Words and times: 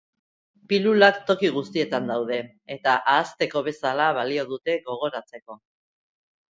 Pilulak 0.71 1.19
toki 1.31 1.51
guztietan 1.57 2.09
daude, 2.13 2.39
eta 2.79 2.97
ahazteko 3.15 3.65
bezala 3.71 4.11
balio 4.21 4.51
dute 4.55 4.81
gogoratzeko. 4.91 5.65